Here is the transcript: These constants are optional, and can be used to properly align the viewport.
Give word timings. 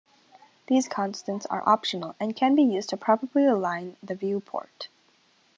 These 0.65 0.87
constants 0.87 1.45
are 1.45 1.61
optional, 1.69 2.15
and 2.19 2.35
can 2.35 2.55
be 2.55 2.63
used 2.63 2.89
to 2.89 2.97
properly 2.97 3.45
align 3.45 3.97
the 4.01 4.15
viewport. 4.15 4.87